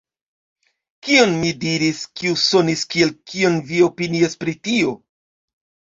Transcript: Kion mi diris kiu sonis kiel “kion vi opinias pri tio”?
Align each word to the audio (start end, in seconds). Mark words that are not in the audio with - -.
Kion 1.07 1.35
mi 1.41 1.51
diris 1.65 2.01
kiu 2.21 2.39
sonis 2.45 2.85
kiel 2.95 3.13
“kion 3.33 3.61
vi 3.71 3.85
opinias 3.89 4.37
pri 4.45 4.57
tio”? 4.69 4.97